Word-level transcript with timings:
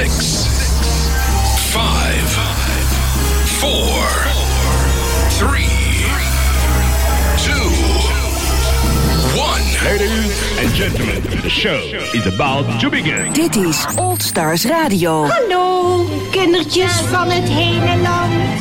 6, 0.00 0.46
5, 1.72 1.84
4, 3.60 3.68
3, 5.28 5.68
2, 7.36 7.52
1. 9.36 9.60
Ladies 9.84 10.32
and 10.58 10.72
gentlemen, 10.74 11.20
the 11.42 11.50
show 11.50 11.82
is 12.14 12.26
about 12.26 12.80
to 12.80 12.88
begin. 12.88 13.32
Dit 13.32 13.56
is 13.56 13.86
Old 13.96 14.22
Stars 14.22 14.64
Radio. 14.64 15.26
Hallo, 15.26 16.06
kindertjes 16.30 16.92
van 16.92 17.30
het 17.30 17.48
hele 17.48 18.02
land. 18.02 18.59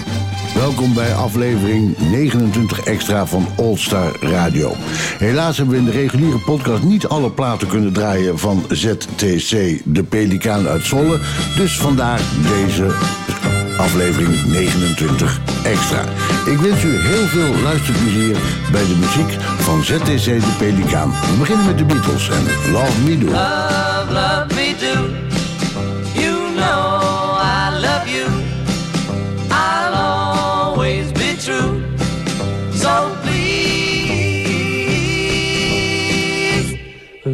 Welkom 0.59 0.93
bij 0.93 1.13
aflevering 1.13 1.97
29 1.97 2.79
extra 2.79 3.25
van 3.25 3.47
All 3.57 3.77
Star 3.77 4.15
Radio. 4.19 4.73
Helaas 5.17 5.57
hebben 5.57 5.75
we 5.75 5.81
in 5.81 5.85
de 5.85 5.97
reguliere 5.97 6.39
podcast 6.39 6.83
niet 6.83 7.07
alle 7.07 7.31
platen 7.31 7.67
kunnen 7.67 7.93
draaien 7.93 8.39
van 8.39 8.65
ZTC, 8.69 9.81
de 9.85 10.03
Pelikaan 10.09 10.67
uit 10.67 10.83
Zwolle. 10.85 11.19
Dus 11.55 11.77
vandaar 11.77 12.21
deze 12.41 12.85
aflevering 13.77 14.45
29 14.45 15.39
extra. 15.63 16.01
Ik 16.45 16.57
wens 16.57 16.83
u 16.83 16.97
heel 16.97 17.25
veel 17.25 17.61
luisterplezier 17.63 18.37
bij 18.71 18.85
de 18.85 18.95
muziek 18.99 19.41
van 19.41 19.83
ZTC, 19.83 20.25
de 20.25 20.55
Pelikaan. 20.57 21.09
We 21.09 21.37
beginnen 21.39 21.65
met 21.65 21.77
de 21.77 21.85
Beatles 21.85 22.29
en 22.29 22.71
Love 22.71 23.01
Me 23.05 23.17
Do. 23.17 23.25
Love, 23.25 24.13
love 24.13 24.45
me 24.55 24.75
do. 24.79 25.08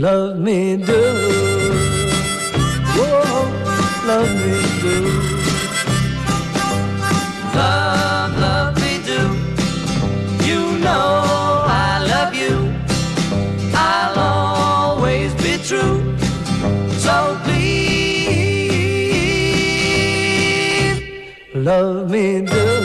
Love 0.02 0.38
me 0.38 0.78
do. 0.78 0.94
Whoa, 2.96 3.50
love 4.06 4.30
me 4.30 4.62
do. 4.82 4.96
Love, 7.56 8.38
love 8.40 8.76
me 8.82 9.00
do. 9.06 9.20
You 10.46 10.78
know 10.80 11.64
I 11.68 12.00
love 12.08 12.34
you. 12.36 12.74
I'll 13.74 14.20
always 14.20 15.34
be 15.36 15.58
true. 15.58 16.18
So 16.98 17.40
please, 17.44 18.36
love 21.54 22.10
me 22.12 22.42
do. 22.42 22.85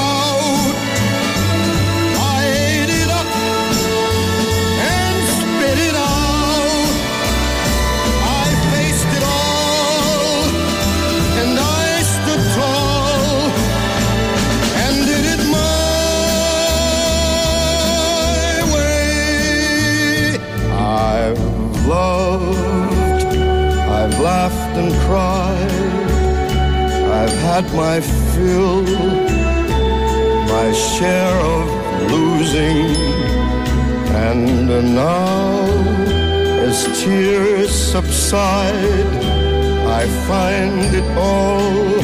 all 41.17 41.99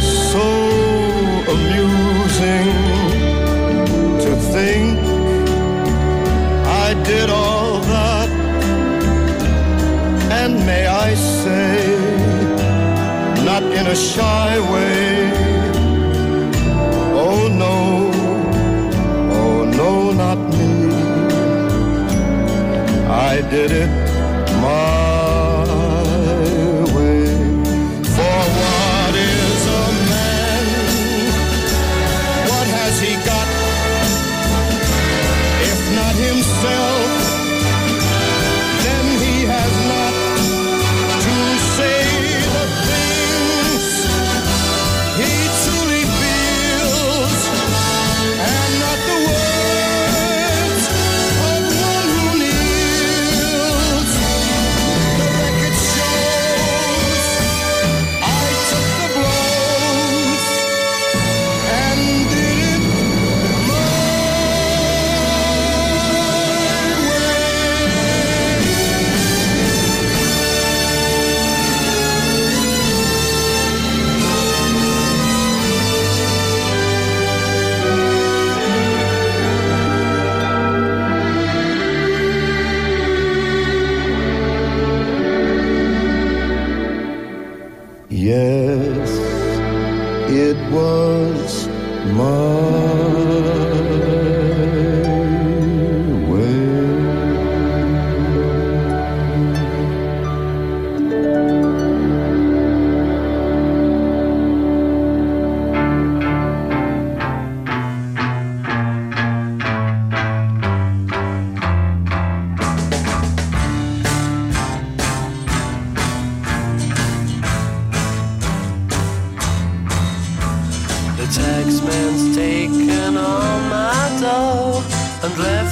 so 0.00 0.48
amusing 1.54 2.68
to 4.24 4.36
think 4.54 4.98
I 6.66 6.94
did 7.04 7.28
all 7.30 7.80
that. 7.80 8.28
And 10.40 10.54
may 10.66 10.86
I 10.86 11.14
say, 11.14 11.96
not 13.44 13.62
in 13.62 13.86
a 13.86 13.96
shy 13.96 14.58
way, 14.72 15.30
oh 17.26 17.48
no, 17.64 18.10
oh 19.38 19.64
no, 19.64 20.12
not 20.12 20.38
me. 20.56 20.72
I 23.08 23.40
did 23.50 23.70
it 23.72 24.01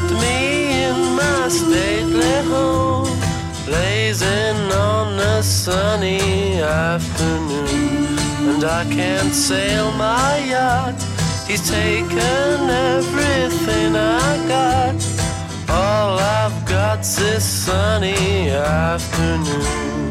left 0.01 0.13
me 0.23 0.85
in 0.85 1.17
my 1.17 1.49
stately 1.49 2.49
home, 2.49 3.19
blazing 3.65 4.73
on 4.73 5.19
a 5.19 5.43
sunny 5.43 6.61
afternoon. 6.61 8.19
And 8.49 8.65
I 8.65 8.85
can't 8.85 9.35
sail 9.35 9.93
my 9.93 10.39
yacht, 10.39 11.01
he's 11.47 11.69
taken 11.69 12.71
everything 12.71 13.97
I 13.97 14.49
got. 14.49 14.95
All 15.69 16.19
I've 16.19 16.67
got's 16.67 17.17
this 17.17 17.45
sunny 17.45 18.51
afternoon. 18.51 20.11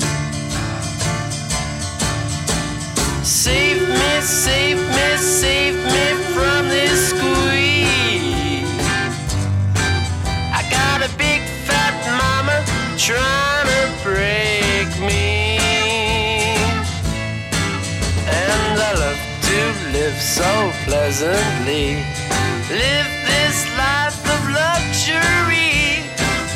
Save 3.24 3.88
me, 3.88 4.22
save 4.22 4.78
me, 4.78 5.18
save 5.18 5.76
me 5.76 6.19
trying 13.00 13.66
to 13.66 14.04
break 14.04 14.90
me. 15.00 15.56
And 18.28 18.76
I 18.78 18.92
love 19.04 19.22
to 19.48 19.60
live 19.96 20.20
so 20.20 20.52
pleasantly. 20.84 22.04
Live 22.70 23.10
this 23.32 23.58
life 23.78 24.20
of 24.36 24.42
luxury. 24.52 26.04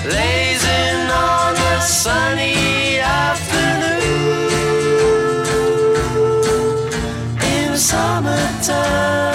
Blazing 0.03 1.07
on 1.09 1.55
a 1.55 1.81
sunny 1.81 2.99
afternoon 2.99 4.43
in 7.39 7.71
the 7.71 7.77
summertime, 7.77 9.32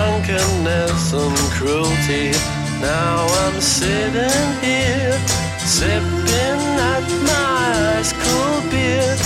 drunkenness 0.00 1.12
and 1.12 1.36
cruelty. 1.56 2.30
Now 2.80 3.26
I'm 3.42 3.60
sitting 3.60 4.48
here, 4.64 5.18
sipping 5.58 6.62
at 6.92 7.06
my 7.28 7.98
ice 7.98 8.12
cool 8.12 8.70
beer, 8.70 9.16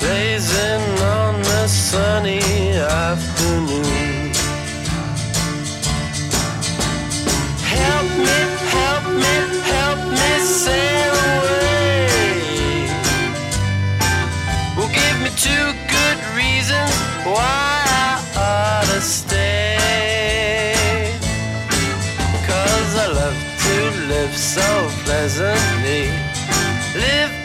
blazing 0.00 0.84
on 1.02 1.36
a 1.40 1.68
sunny 1.68 2.72
afternoon. 2.72 3.93
Live 24.08 24.36
so 24.36 24.88
pleasantly. 25.04 26.10
Live 26.94 27.43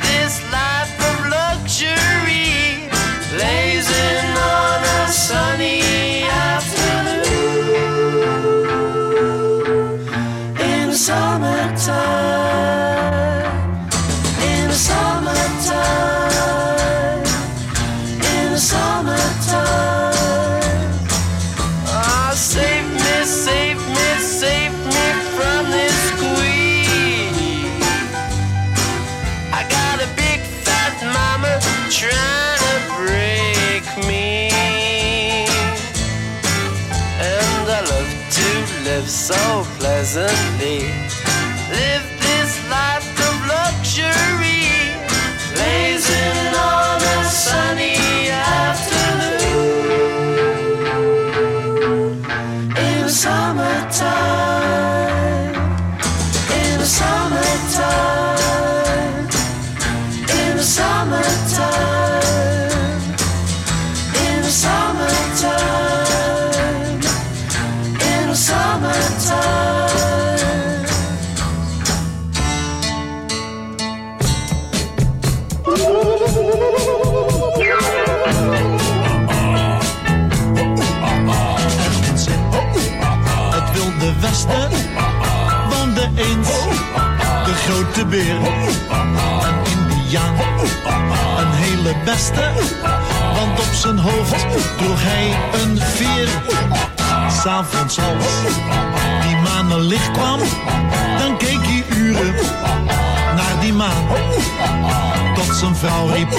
zijn 105.60 105.76
vrouw 105.76 106.08
riep 106.08 106.32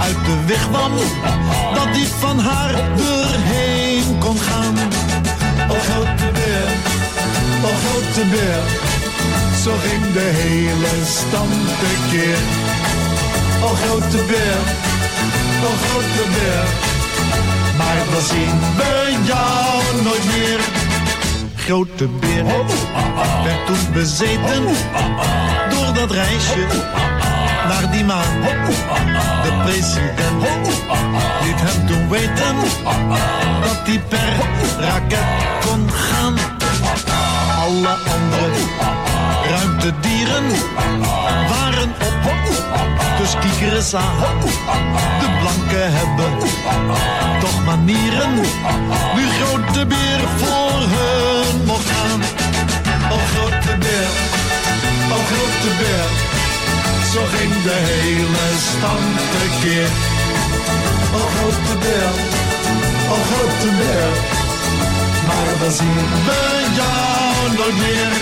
uit 0.00 0.24
de 0.24 0.44
wigwam 0.46 0.92
dat 1.74 1.88
hij 1.96 2.06
van 2.18 2.38
haar 2.38 2.74
doorheen 2.96 4.18
kon 4.18 4.38
gaan. 4.38 4.74
O 5.70 5.74
grote 5.88 6.30
beer, 6.32 6.68
o 7.64 7.70
grote 7.84 8.24
beer, 8.30 8.62
zo 9.62 9.72
ging 9.86 10.12
de 10.12 10.30
hele 10.40 11.04
stam 11.04 11.48
tekeer. 11.80 12.38
O 13.62 13.68
grote 13.82 14.24
beer, 14.26 14.58
o 15.68 15.72
grote 15.86 16.24
beer, 16.34 16.66
maar 17.76 17.96
dan 18.12 18.22
zien 18.22 18.58
we 18.76 19.16
jou 19.24 20.02
nooit 20.04 20.24
meer. 20.24 20.60
Grote 21.56 22.08
beer 22.08 22.44
werd 23.44 23.66
toen 23.66 23.92
bezeten 23.92 24.64
door 25.70 25.94
dat 25.94 26.10
reisje 26.10 26.66
naar 27.68 27.90
die 27.90 28.04
maan. 28.04 28.40
De 29.42 29.52
president 29.64 30.42
liet 31.42 31.60
hem 31.60 31.86
toen 31.86 32.08
weten 32.08 32.56
dat 33.62 33.80
hij 33.84 34.00
per 34.08 34.36
raket 34.80 35.24
kon 35.66 35.90
gaan. 35.90 36.34
Alle 37.60 37.88
andere 37.88 38.50
ruimtedieren 39.50 40.44
waren 41.48 41.90
op, 41.90 42.38
dus 43.18 43.34
kiekeren 43.40 43.84
aan. 44.00 44.40
De 45.20 45.28
blanken 45.40 45.92
hebben 45.92 46.38
toch 47.40 47.64
manieren, 47.64 48.34
nu 49.14 49.28
grote 49.28 49.86
beer 49.86 50.20
voor 50.36 50.80
hun 50.80 51.64
mocht 51.66 51.90
gaan. 51.90 52.15
Hele 57.86 58.46
stam 58.68 59.02
tekeer. 59.32 59.90
O 61.14 61.18
grote 61.34 61.74
beer, 61.82 62.12
o 63.12 63.16
grote 63.28 63.70
beer, 63.78 64.12
maar 65.26 65.58
dan 65.60 65.72
zien 65.72 65.94
we 66.26 66.40
jou 66.78 67.56
nooit 67.56 67.78
meer. 67.78 68.12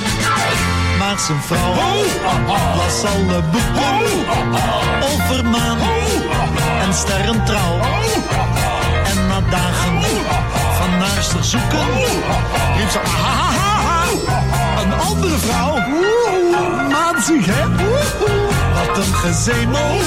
Maar 0.99 1.19
zijn 1.19 1.43
vrouw 1.43 1.75
las 2.77 3.05
alle 3.13 3.43
boeken 3.43 4.05
over 5.03 5.45
maan 5.45 5.79
en 6.83 6.95
sterrentrouw. 6.95 7.79
En 9.05 9.27
na 9.27 9.41
dagen 9.51 10.01
van 10.79 10.99
naarster 10.99 11.45
zoeken 11.45 11.89
riep 12.77 12.91
ze 12.91 12.99
ahahaha, 12.99 14.05
een 14.83 14.93
andere 14.93 15.39
vrouw. 15.39 15.77
Maanzig, 16.89 17.47
hè? 17.47 17.63
Wat 18.75 18.97
een 18.97 19.15
gezemel, 19.15 20.01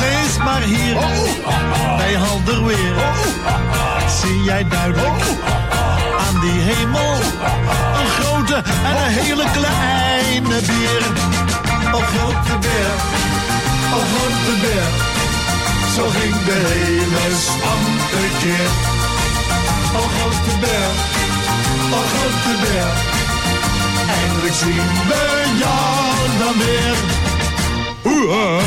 lees 0.00 0.38
maar 0.44 0.62
hier 0.62 0.96
bij 1.96 2.14
Halderweer. 2.14 2.94
Zie 4.20 4.42
jij 4.42 4.68
duidelijk 4.68 5.22
aan 6.26 6.40
die 6.40 6.60
hemel 6.60 7.14
een 8.00 8.10
grote 8.18 8.54
en 8.54 8.96
een 9.04 9.12
hele 9.12 9.44
kleine 9.52 10.60
beer. 10.66 11.02
O 11.92 11.98
grote 11.98 12.58
beer, 12.60 12.94
o 13.94 13.98
grote 14.12 14.54
beer, 14.60 14.88
zo 15.94 16.08
ging 16.08 16.44
de 16.44 16.60
hele 16.72 17.36
stam 17.36 17.82
tekeer. 18.10 18.70
O 19.96 20.02
grote 20.14 20.58
beer, 20.60 20.90
o 21.92 22.00
grote 22.12 22.60
beer, 22.60 22.90
eindelijk 24.20 24.54
zien 24.54 24.88
we 25.08 25.44
jou 25.58 26.38
dan 26.38 26.58
weer. 26.58 27.29
Oeh, 28.02 28.60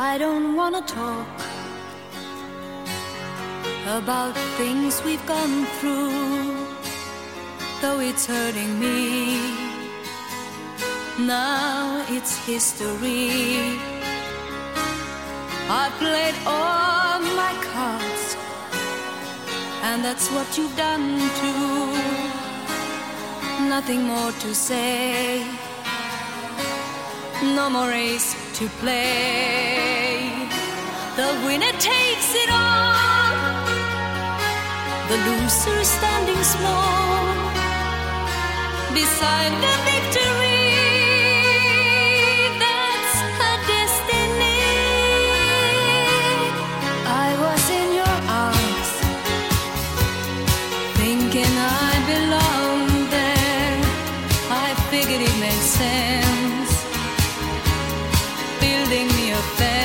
I 0.00 0.16
don't 0.16 0.54
wanna 0.54 0.82
talk 0.82 1.26
about 3.84 4.32
things 4.56 5.02
we've 5.02 5.26
gone 5.26 5.66
through, 5.80 6.54
though 7.82 7.98
it's 7.98 8.24
hurting 8.24 8.78
me. 8.78 9.40
Now 11.18 12.06
it's 12.08 12.36
history. 12.46 13.74
I 15.68 15.90
played 15.98 16.36
all 16.46 17.18
my 17.42 17.54
cards, 17.72 18.36
and 19.82 20.04
that's 20.04 20.30
what 20.30 20.46
you've 20.56 20.76
done 20.76 21.18
too. 21.40 21.90
Nothing 23.68 24.04
more 24.04 24.30
to 24.30 24.54
say, 24.54 25.44
no 27.42 27.68
more 27.68 27.88
race 27.88 28.47
to 28.58 28.68
play. 28.82 30.32
The 31.14 31.30
winner 31.46 31.74
takes 31.78 32.30
it 32.42 32.50
all, 32.50 33.64
the 35.10 35.16
loser 35.26 35.84
standing 35.84 36.42
small 36.42 37.22
beside 38.92 39.52
the 39.64 39.74
victory. 39.90 40.74
That's 42.64 43.14
her 43.38 43.58
destiny. 43.70 44.66
I 47.06 47.28
was 47.44 47.64
in 47.80 47.88
your 48.00 48.18
arms, 48.46 48.90
thinking 50.98 51.54
I 51.86 51.92
belonged 52.12 53.06
there. 53.16 53.80
I 54.50 54.68
figured 54.90 55.22
it 55.22 55.36
made 55.38 55.64
sense 55.78 56.77
sending 58.88 59.06
me 59.16 59.32
a 59.32 59.36
thank 59.58 59.77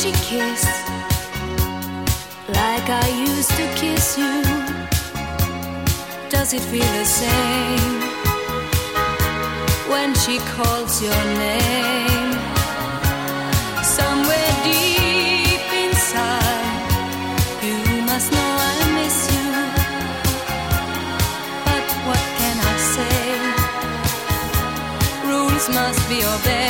she 0.00 0.12
kissed 0.12 0.88
like 2.48 2.88
I 2.88 3.06
used 3.28 3.50
to 3.50 3.66
kiss 3.74 4.16
you? 4.16 4.42
Does 6.30 6.54
it 6.54 6.62
feel 6.72 6.90
the 7.00 7.04
same 7.04 8.00
when 9.90 10.14
she 10.14 10.38
calls 10.56 11.02
your 11.02 11.22
name? 11.44 12.32
Somewhere 13.98 14.52
deep 14.64 15.68
inside, 15.84 16.88
you 17.62 17.76
must 18.08 18.32
know 18.32 18.52
I 18.72 18.78
miss 18.96 19.18
you. 19.34 19.50
But 21.66 21.86
what 22.08 22.24
can 22.40 22.56
I 22.72 22.76
say? 22.96 23.20
Rules 25.28 25.66
must 25.68 26.02
be 26.08 26.24
obeyed. 26.24 26.69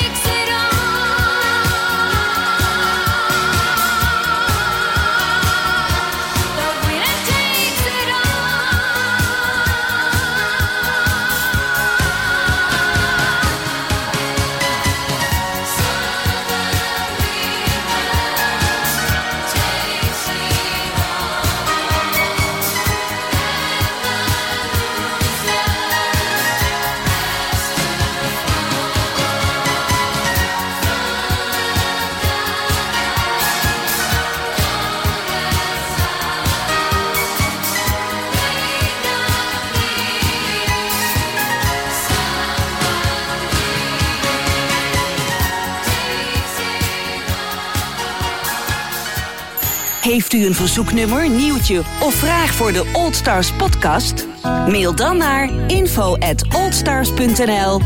een 50.51 50.57
verzoeknummer, 50.57 51.29
nieuwtje 51.29 51.81
of 51.99 52.13
vraag 52.13 52.53
voor 52.53 52.71
de 52.71 52.89
Old 52.93 53.15
Stars 53.15 53.51
podcast? 53.51 54.27
Mail 54.43 54.95
dan 54.95 55.17
naar 55.17 55.49
info 55.67 56.17
at 56.17 56.55
oldstars.nl 56.55 57.81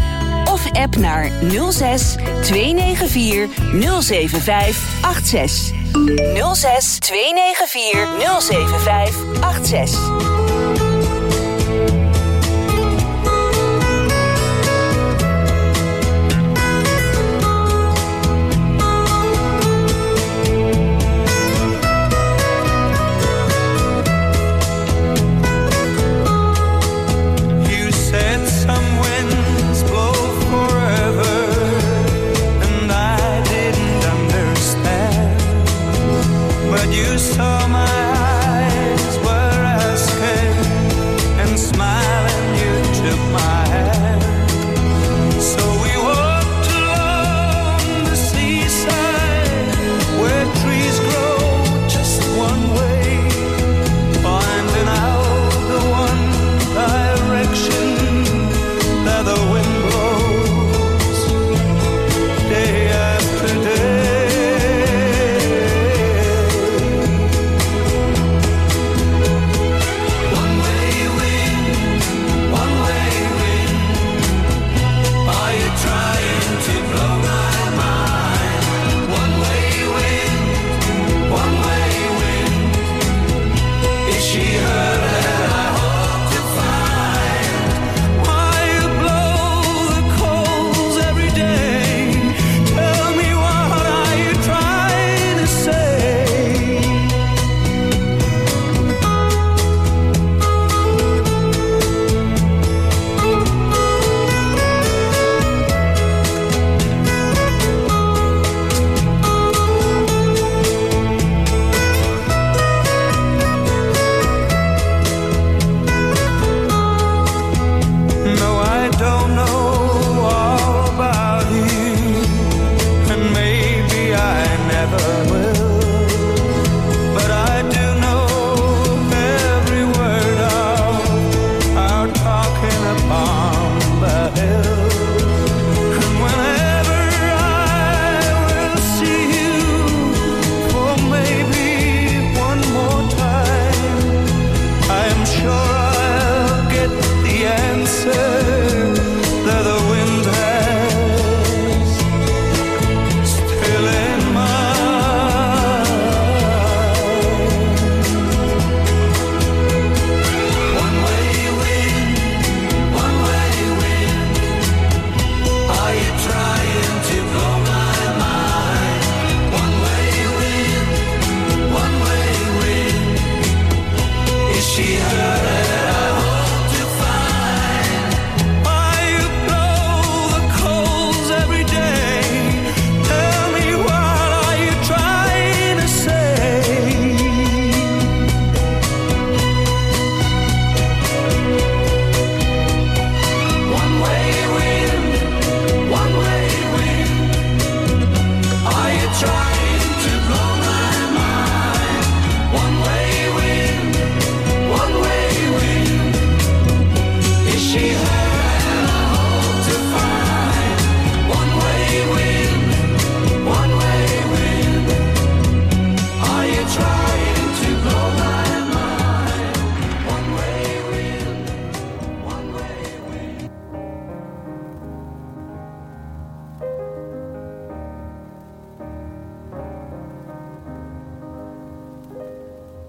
of 0.51 0.71
app 0.71 0.95
naar 0.95 1.31
06 1.69 2.15
294 2.41 3.49
075 4.01 4.83
86. 5.01 5.73
06 6.53 6.97
294 6.99 8.39
075 8.41 9.43
86. 9.43 10.24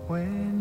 When 0.09 0.56